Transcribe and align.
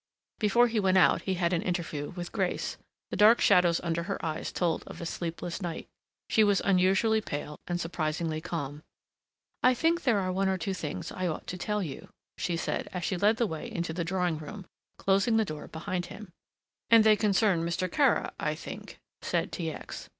Before 0.39 0.65
he 0.67 0.79
went 0.79 0.97
out 0.97 1.21
he 1.21 1.35
had 1.35 1.53
an 1.53 1.61
interview 1.61 2.09
with 2.15 2.31
Grace. 2.31 2.75
The 3.11 3.15
dark 3.15 3.39
shadows 3.39 3.79
under 3.81 4.01
her 4.01 4.17
eyes 4.25 4.51
told 4.51 4.83
of 4.87 4.99
a 4.99 5.05
sleepless 5.05 5.61
night. 5.61 5.85
She 6.27 6.43
was 6.43 6.59
unusually 6.59 7.21
pale 7.21 7.59
and 7.67 7.79
surprisingly 7.79 8.41
calm. 8.41 8.81
"I 9.61 9.75
think 9.75 10.01
there 10.01 10.17
are 10.17 10.31
one 10.31 10.49
or 10.49 10.57
two 10.57 10.73
things 10.73 11.11
I 11.11 11.27
ought 11.27 11.45
to 11.45 11.55
tell 11.59 11.83
you," 11.83 12.09
she 12.39 12.57
said, 12.57 12.89
as 12.91 13.03
she 13.03 13.15
led 13.15 13.37
the 13.37 13.45
way 13.45 13.71
into 13.71 13.93
the 13.93 14.03
drawing 14.03 14.39
room, 14.39 14.65
closing 14.97 15.37
the 15.37 15.45
door 15.45 15.67
behind 15.67 16.07
him. 16.07 16.31
"And 16.89 17.03
they 17.03 17.15
concern 17.15 17.63
Mr. 17.63 17.87
Kara, 17.91 18.31
I 18.39 18.55
think," 18.55 18.97
said 19.21 19.51
T. 19.51 19.71
X. 19.71 20.09